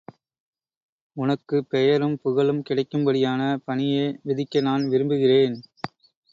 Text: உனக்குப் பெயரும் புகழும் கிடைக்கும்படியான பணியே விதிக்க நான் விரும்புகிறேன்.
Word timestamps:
உனக்குப் 1.17 1.69
பெயரும் 1.69 2.17
புகழும் 2.21 2.63
கிடைக்கும்படியான 2.69 3.41
பணியே 3.65 4.05
விதிக்க 4.25 4.61
நான் 4.61 4.89
விரும்புகிறேன். 4.89 5.57